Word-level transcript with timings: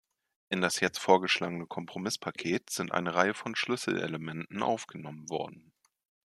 In 0.49 0.61
das 0.61 0.79
jetzt 0.79 0.97
vorgeschlagene 0.97 1.67
Kompromisspaket 1.67 2.71
sind 2.71 2.91
eine 2.91 3.13
Reihe 3.13 3.35
von 3.35 3.53
Schlüsselelementen 3.55 4.63
aufgenommen 4.63 5.29
worden. 5.29 5.73